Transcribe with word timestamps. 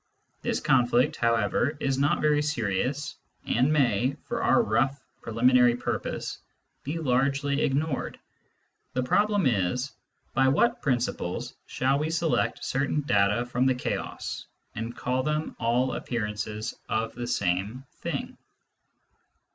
This 0.41 0.59
conflict, 0.59 1.15
however, 1.17 1.77
is 1.79 1.99
not 1.99 2.21
very 2.21 2.41
serious, 2.41 3.17
and 3.45 3.71
may, 3.71 4.15
for 4.23 4.41
our 4.41 4.63
rough 4.63 4.99
preliminary 5.21 5.75
purpose, 5.75 6.39
be 6.83 6.97
largely 6.97 7.61
ignored. 7.61 8.17
The 8.93 9.03
problem 9.03 9.45
is: 9.45 9.91
by 10.33 10.47
what 10.47 10.81
principles 10.81 11.53
shall 11.67 11.99
we 11.99 12.09
select 12.09 12.65
certain 12.65 13.01
data 13.01 13.45
from 13.45 13.67
the 13.67 13.75
chaos, 13.75 14.47
and 14.73 14.97
call 14.97 15.21
them 15.21 15.55
all 15.59 15.93
appearances 15.93 16.73
of 16.89 17.13
the 17.13 17.27
same 17.27 17.83
thing 17.97 18.39